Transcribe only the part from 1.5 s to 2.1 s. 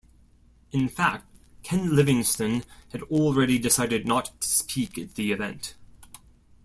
Ken